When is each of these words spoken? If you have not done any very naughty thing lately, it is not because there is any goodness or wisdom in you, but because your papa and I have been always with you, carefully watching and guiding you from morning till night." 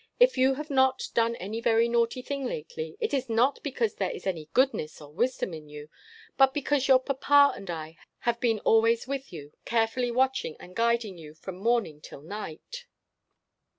If 0.19 0.35
you 0.35 0.55
have 0.55 0.71
not 0.71 1.03
done 1.13 1.35
any 1.35 1.61
very 1.61 1.87
naughty 1.87 2.23
thing 2.23 2.43
lately, 2.43 2.97
it 2.99 3.13
is 3.13 3.29
not 3.29 3.61
because 3.61 3.93
there 3.93 4.09
is 4.09 4.25
any 4.25 4.49
goodness 4.51 4.99
or 4.99 5.13
wisdom 5.13 5.53
in 5.53 5.69
you, 5.69 5.89
but 6.37 6.55
because 6.55 6.87
your 6.87 6.97
papa 6.97 7.53
and 7.55 7.69
I 7.69 7.97
have 8.21 8.39
been 8.39 8.57
always 8.61 9.05
with 9.07 9.31
you, 9.31 9.53
carefully 9.63 10.09
watching 10.09 10.57
and 10.59 10.75
guiding 10.75 11.19
you 11.19 11.35
from 11.35 11.55
morning 11.59 12.01
till 12.01 12.21
night." 12.23 12.87